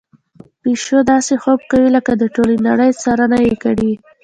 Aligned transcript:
پيشو 0.61 0.97
داسې 1.11 1.33
خوب 1.43 1.59
کوي 1.71 1.89
لکه 1.95 2.11
د 2.17 2.23
ټولې 2.35 2.55
کورنۍ 2.63 2.91
څارنه 3.01 3.37
يې 3.45 3.55
کړې 3.63 3.83
وي. 3.89 3.95